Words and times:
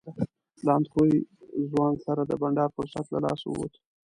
له 0.65 0.71
اندخویي 0.77 1.17
ځوان 1.71 1.93
سره 2.05 2.21
د 2.25 2.31
بنډار 2.41 2.69
فرصت 2.77 3.05
له 3.11 3.19
لاسه 3.25 3.45
ووت. 3.49 3.73